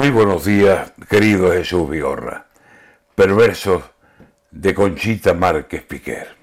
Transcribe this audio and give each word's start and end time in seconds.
Muy 0.00 0.08
buenos 0.08 0.46
días, 0.46 0.94
querido 1.10 1.52
Jesús 1.52 1.90
Vigorra. 1.90 2.46
Perversos 3.14 3.82
de 4.50 4.72
Conchita 4.72 5.34
Márquez 5.34 5.82
Piquer. 5.82 6.36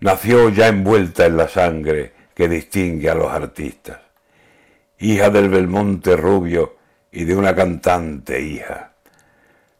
Nació 0.00 0.50
ya 0.50 0.68
envuelta 0.68 1.24
en 1.24 1.38
la 1.38 1.48
sangre 1.48 2.12
que 2.34 2.46
distingue 2.46 3.08
a 3.08 3.14
los 3.14 3.32
artistas. 3.32 4.00
Hija 4.98 5.30
del 5.30 5.48
Belmonte 5.48 6.14
Rubio 6.14 6.76
y 7.10 7.24
de 7.24 7.34
una 7.34 7.56
cantante 7.56 8.38
hija. 8.38 8.92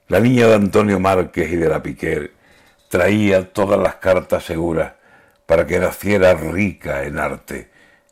La 0.08 0.18
niña 0.18 0.46
de 0.46 0.54
Antonio 0.54 0.98
Márquez 0.98 1.52
y 1.52 1.56
de 1.56 1.68
la 1.68 1.82
Piquer 1.82 2.32
traía 2.88 3.52
todas 3.52 3.78
las 3.78 3.96
cartas 3.96 4.44
seguras 4.44 4.94
para 5.44 5.66
que 5.66 5.78
naciera 5.78 6.32
rica 6.32 7.04
en 7.04 7.18
arte, 7.18 7.68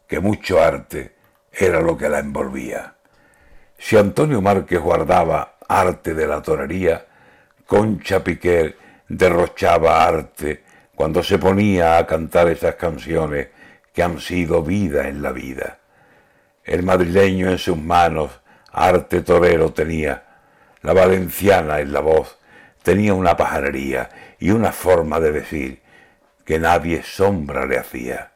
que 0.06 0.20
mucho 0.20 0.60
arte 0.60 1.14
era 1.50 1.80
lo 1.80 1.96
que 1.96 2.10
la 2.10 2.18
envolvía. 2.18 2.97
Si 3.79 3.96
Antonio 3.96 4.42
Márquez 4.42 4.80
guardaba 4.80 5.54
arte 5.68 6.12
de 6.12 6.27
la 6.27 6.42
torería, 6.42 7.06
Concha 7.64 8.23
Piquer 8.24 8.77
derrochaba 9.09 10.04
arte 10.04 10.64
cuando 10.95 11.23
se 11.23 11.38
ponía 11.38 11.96
a 11.96 12.06
cantar 12.06 12.48
esas 12.48 12.74
canciones 12.74 13.48
que 13.92 14.02
han 14.02 14.18
sido 14.18 14.62
vida 14.62 15.09
en 15.09 15.23
la 15.23 15.30
vida. 15.30 15.78
El 16.64 16.82
madrileño 16.82 17.51
en 17.51 17.59
sus 17.59 17.78
manos 17.78 18.41
arte 18.73 19.23
torero 19.23 19.73
tenía, 19.73 20.24
la 20.82 20.92
valenciana 20.92 21.80
en 21.80 21.92
la 21.92 22.01
voz 22.01 22.37
tenía 22.82 23.15
una 23.15 23.37
pajarería 23.37 24.10
y 24.40 24.51
una 24.51 24.73
forma 24.73 25.20
de 25.20 25.32
decir 25.32 25.82
que 26.45 26.59
nadie 26.59 27.02
sombra 27.04 27.65
le 27.65 27.79
hacía. 27.79 28.32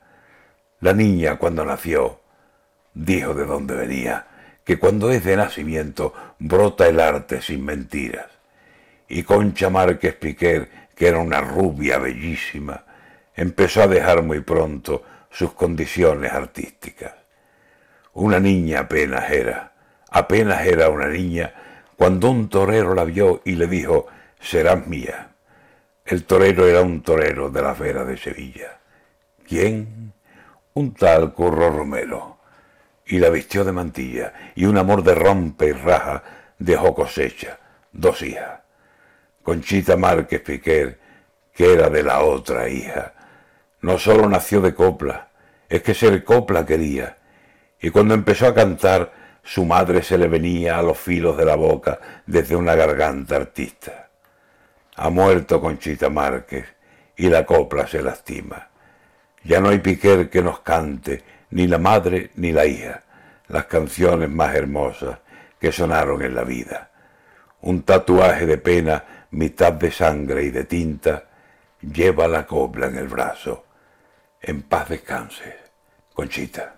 La 0.81 0.93
niña 0.93 1.37
cuando 1.37 1.65
nació 1.65 2.21
dijo 2.95 3.35
de 3.35 3.45
dónde 3.45 3.75
venía, 3.75 4.27
que 4.65 4.79
cuando 4.79 5.11
es 5.11 5.25
de 5.25 5.37
nacimiento 5.37 6.15
brota 6.39 6.87
el 6.87 7.01
arte 7.01 7.43
sin 7.43 7.65
mentiras. 7.65 8.27
Y 9.09 9.25
Concha 9.25 9.71
Márquez 9.71 10.15
Piquer, 10.15 10.69
que 10.95 11.09
era 11.09 11.19
una 11.19 11.41
rubia 11.41 11.99
bellísima, 11.99 12.85
empezó 13.35 13.83
a 13.83 13.89
dejar 13.89 14.23
muy 14.23 14.41
pronto 14.41 15.05
sus 15.31 15.53
condiciones 15.53 16.33
artísticas. 16.33 17.13
Una 18.15 18.39
niña 18.39 18.81
apenas 18.81 19.31
era, 19.31 19.73
apenas 20.11 20.65
era 20.67 20.89
una 20.91 21.09
niña, 21.09 21.55
cuando 21.97 22.31
un 22.31 22.49
torero 22.49 22.95
la 22.95 23.05
vio 23.05 23.43
y 23.45 23.53
le 23.57 23.67
dijo, 23.67 24.07
serás 24.41 24.87
mía. 24.87 25.31
El 26.05 26.25
torero 26.25 26.67
era 26.67 26.83
un 26.83 27.03
torero 27.03 27.51
de 27.51 27.63
la 27.63 27.75
Vera 27.75 28.05
de 28.05 28.17
Sevilla. 28.17 28.79
¿Quién? 29.47 30.13
Un 30.75 30.95
tal 30.95 31.33
Curro 31.33 31.71
Romero 31.71 32.42
y 33.13 33.19
la 33.19 33.29
vistió 33.29 33.63
de 33.63 33.73
mantilla, 33.73 34.33
y 34.55 34.65
un 34.65 34.79
amor 34.79 35.03
de 35.03 35.15
rompe 35.15 35.67
y 35.67 35.73
raja 35.73 36.23
dejó 36.59 36.95
cosecha, 36.95 37.59
dos 37.93 38.23
hijas. 38.23 38.61
Conchita 39.43 39.99
Márquez 39.99 40.41
Piquer, 40.41 40.99
que 41.53 41.75
era 41.75 41.91
de 41.91 42.05
la 42.05 42.23
otra 42.23 42.71
hija, 42.71 43.13
no 43.83 43.99
solo 43.99 44.31
nació 44.31 44.63
de 44.63 44.75
copla, 44.75 45.29
es 45.69 45.83
que 45.83 45.93
ser 45.93 46.25
copla 46.25 46.65
quería, 46.65 47.19
y 47.83 47.91
cuando 47.91 48.15
empezó 48.15 48.47
a 48.47 48.55
cantar, 48.55 49.13
su 49.43 49.67
madre 49.67 50.03
se 50.03 50.17
le 50.17 50.29
venía 50.29 50.79
a 50.79 50.83
los 50.83 50.97
filos 50.97 51.37
de 51.37 51.45
la 51.45 51.57
boca 51.57 52.01
desde 52.25 52.57
una 52.57 52.75
garganta 52.75 53.37
artista. 53.37 54.09
Ha 54.97 55.11
muerto 55.11 55.61
Conchita 55.61 56.09
Márquez, 56.09 56.65
y 57.15 57.29
la 57.29 57.45
copla 57.45 57.87
se 57.87 58.03
lastima. 58.03 58.71
Ya 59.45 59.61
no 59.61 59.71
hay 59.71 59.79
Piquer 59.79 60.31
que 60.31 60.43
nos 60.43 60.61
cante, 60.61 61.23
ni 61.51 61.67
la 61.67 61.79
madre 61.79 62.31
ni 62.37 62.53
la 62.53 62.67
hija, 62.67 63.03
las 63.49 63.67
canciones 63.67 64.31
más 64.31 64.55
hermosas 64.55 65.19
que 65.61 65.73
sonaron 65.73 66.23
en 66.23 66.35
la 66.35 66.45
vida. 66.45 66.91
Un 67.63 67.83
tatuaje 67.83 68.47
de 68.47 68.59
pena, 68.59 69.05
mitad 69.31 69.73
de 69.73 69.91
sangre 69.91 70.45
y 70.45 70.51
de 70.51 70.65
tinta, 70.65 71.25
lleva 71.81 72.29
la 72.29 72.47
copla 72.47 72.87
en 72.87 72.97
el 72.97 73.09
brazo. 73.09 73.67
En 74.41 74.63
paz 74.63 74.89
descanse, 74.89 75.57
Conchita. 76.15 76.77